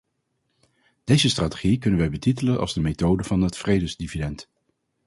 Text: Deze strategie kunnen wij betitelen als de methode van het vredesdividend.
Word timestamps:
Deze 1.03 1.29
strategie 1.29 1.77
kunnen 1.77 1.99
wij 1.99 2.09
betitelen 2.09 2.59
als 2.59 2.73
de 2.73 2.81
methode 2.81 3.23
van 3.23 3.41
het 3.41 3.57
vredesdividend. 3.57 4.49